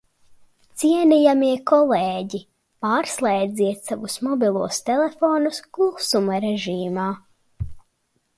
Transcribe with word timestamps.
Cienījamie 0.83 1.51
kolēģi, 1.71 2.41
pārslēdziet 2.85 3.85
savus 3.91 4.17
mobilos 4.29 4.81
telefonus 4.89 5.61
klusuma 5.79 6.41
režīmā! 6.49 7.09